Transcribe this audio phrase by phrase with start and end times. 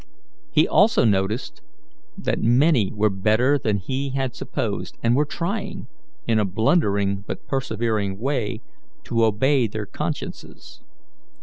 [0.51, 1.61] He also noticed
[2.17, 5.85] that many were better than he had supposed, and were trying,
[6.25, 8.61] in a blundering but persevering way,
[9.03, 10.81] to obey their consciences.